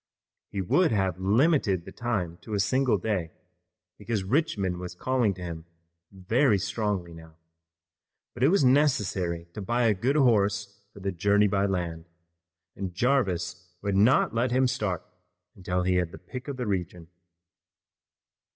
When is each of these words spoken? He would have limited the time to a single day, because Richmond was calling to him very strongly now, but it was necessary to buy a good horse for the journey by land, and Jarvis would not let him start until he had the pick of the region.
He 0.49 0.61
would 0.61 0.91
have 0.91 1.19
limited 1.19 1.85
the 1.85 1.91
time 1.91 2.37
to 2.41 2.55
a 2.55 2.59
single 2.59 2.97
day, 2.97 3.29
because 3.99 4.23
Richmond 4.23 4.79
was 4.79 4.95
calling 4.95 5.35
to 5.35 5.43
him 5.43 5.65
very 6.11 6.57
strongly 6.57 7.13
now, 7.13 7.35
but 8.33 8.41
it 8.41 8.47
was 8.47 8.63
necessary 8.63 9.45
to 9.53 9.61
buy 9.61 9.83
a 9.83 9.93
good 9.93 10.15
horse 10.15 10.81
for 10.91 11.01
the 11.01 11.11
journey 11.11 11.47
by 11.47 11.67
land, 11.67 12.05
and 12.75 12.95
Jarvis 12.95 13.75
would 13.83 13.95
not 13.95 14.33
let 14.33 14.49
him 14.49 14.65
start 14.65 15.05
until 15.55 15.83
he 15.83 15.97
had 15.97 16.11
the 16.11 16.17
pick 16.17 16.47
of 16.47 16.57
the 16.57 16.65
region. 16.65 17.07